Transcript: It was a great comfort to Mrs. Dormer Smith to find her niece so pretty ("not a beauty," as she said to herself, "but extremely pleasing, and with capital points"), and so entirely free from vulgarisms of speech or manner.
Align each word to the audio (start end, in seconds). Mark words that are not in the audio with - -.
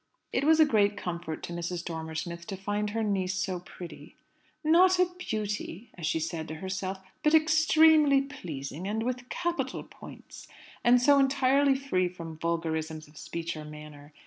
It 0.33 0.45
was 0.45 0.59
a 0.59 0.65
great 0.65 0.97
comfort 0.97 1.43
to 1.43 1.53
Mrs. 1.53 1.85
Dormer 1.85 2.15
Smith 2.15 2.47
to 2.47 2.57
find 2.57 2.89
her 2.89 3.03
niece 3.03 3.35
so 3.35 3.59
pretty 3.59 4.15
("not 4.63 4.97
a 4.97 5.05
beauty," 5.19 5.91
as 5.93 6.07
she 6.07 6.19
said 6.19 6.47
to 6.47 6.55
herself, 6.55 6.97
"but 7.21 7.35
extremely 7.35 8.19
pleasing, 8.23 8.87
and 8.87 9.03
with 9.03 9.29
capital 9.29 9.83
points"), 9.83 10.47
and 10.83 10.99
so 10.99 11.19
entirely 11.19 11.75
free 11.75 12.07
from 12.09 12.39
vulgarisms 12.39 13.07
of 13.07 13.15
speech 13.15 13.55
or 13.55 13.63
manner. 13.63 14.11